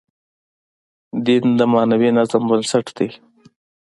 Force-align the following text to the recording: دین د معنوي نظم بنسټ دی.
دین 1.25 1.43
د 1.59 1.61
معنوي 1.73 2.09
نظم 2.17 2.41
بنسټ 2.49 2.85
دی. 2.97 3.09